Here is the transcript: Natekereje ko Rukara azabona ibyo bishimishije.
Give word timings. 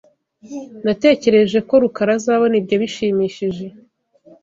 Natekereje 0.85 1.59
ko 1.67 1.73
Rukara 1.81 2.11
azabona 2.19 2.55
ibyo 2.61 2.75
bishimishije. 2.83 3.65